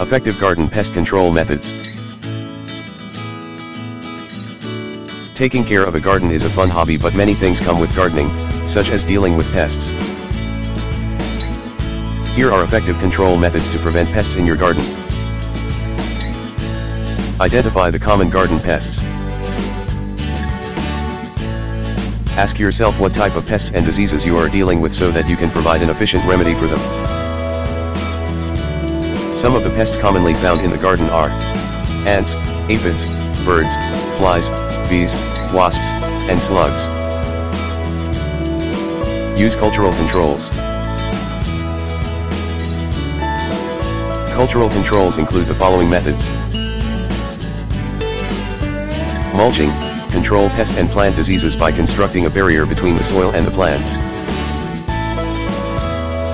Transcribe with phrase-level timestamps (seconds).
[0.00, 1.72] Effective garden pest control methods.
[5.36, 8.28] Taking care of a garden is a fun hobby but many things come with gardening,
[8.66, 9.90] such as dealing with pests.
[12.34, 14.82] Here are effective control methods to prevent pests in your garden.
[17.40, 19.00] Identify the common garden pests.
[22.36, 25.36] Ask yourself what type of pests and diseases you are dealing with so that you
[25.36, 27.23] can provide an efficient remedy for them.
[29.34, 31.28] Some of the pests commonly found in the garden are
[32.06, 32.36] ants,
[32.70, 33.04] aphids,
[33.44, 33.74] birds,
[34.16, 34.48] flies,
[34.88, 35.12] bees,
[35.52, 35.90] wasps,
[36.30, 36.86] and slugs.
[39.36, 40.50] Use cultural controls.
[44.32, 46.28] Cultural controls include the following methods.
[49.34, 49.72] Mulching,
[50.10, 53.96] control pest and plant diseases by constructing a barrier between the soil and the plants.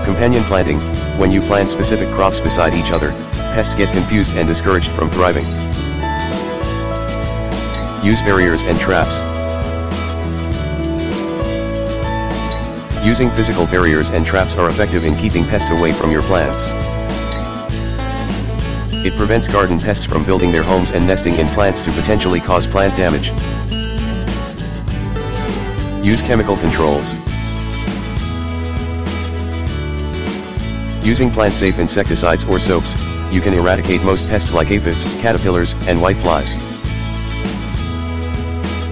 [0.05, 0.79] Companion planting,
[1.21, 3.11] when you plant specific crops beside each other,
[3.53, 5.45] pests get confused and discouraged from thriving.
[8.03, 9.21] Use barriers and traps.
[13.05, 16.69] Using physical barriers and traps are effective in keeping pests away from your plants.
[19.05, 22.67] It prevents garden pests from building their homes and nesting in plants to potentially cause
[22.67, 23.29] plant damage.
[26.03, 27.13] Use chemical controls.
[31.03, 32.95] Using plant-safe insecticides or soaps,
[33.33, 36.59] you can eradicate most pests like aphids, caterpillars, and whiteflies.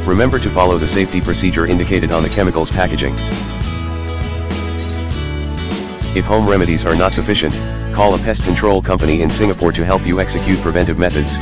[0.07, 3.15] Remember to follow the safety procedure indicated on the chemicals packaging.
[6.17, 7.55] If home remedies are not sufficient,
[7.95, 11.37] call a pest control company in Singapore to help you execute preventive methods.